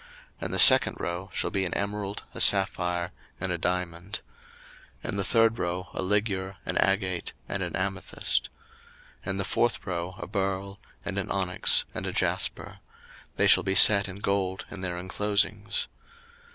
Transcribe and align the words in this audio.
02:028:018 0.01 0.09
And 0.45 0.53
the 0.55 0.59
second 0.59 0.97
row 0.99 1.29
shall 1.31 1.51
be 1.51 1.63
an 1.63 1.73
emerald, 1.75 2.23
a 2.33 2.41
sapphire, 2.41 3.11
and 3.39 3.51
a 3.51 3.59
diamond. 3.59 4.19
02:028:019 5.03 5.09
And 5.09 5.19
the 5.19 5.23
third 5.23 5.59
row 5.59 5.89
a 5.93 6.01
ligure, 6.01 6.55
an 6.65 6.77
agate, 6.79 7.33
and 7.47 7.61
an 7.61 7.75
amethyst. 7.75 8.49
02:028:020 9.19 9.29
And 9.29 9.39
the 9.39 9.43
fourth 9.45 9.85
row 9.85 10.15
a 10.17 10.25
beryl, 10.25 10.79
and 11.05 11.19
an 11.19 11.29
onyx, 11.29 11.85
and 11.93 12.07
a 12.07 12.11
jasper: 12.13 12.79
they 13.35 13.45
shall 13.45 13.61
be 13.61 13.75
set 13.75 14.07
in 14.07 14.21
gold 14.21 14.65
in 14.71 14.81
their 14.81 14.97
inclosings. 14.97 15.85